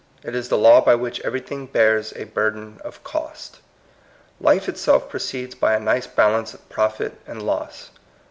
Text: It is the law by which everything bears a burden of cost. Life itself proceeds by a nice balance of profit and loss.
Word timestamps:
It 0.23 0.33
is 0.33 0.49
the 0.49 0.57
law 0.57 0.81
by 0.81 0.95
which 0.95 1.19
everything 1.19 1.67
bears 1.67 2.11
a 2.15 2.23
burden 2.23 2.81
of 2.83 3.03
cost. 3.03 3.59
Life 4.39 4.67
itself 4.67 5.07
proceeds 5.07 5.53
by 5.53 5.75
a 5.75 5.79
nice 5.79 6.07
balance 6.07 6.55
of 6.55 6.67
profit 6.69 7.19
and 7.27 7.43
loss. 7.43 7.91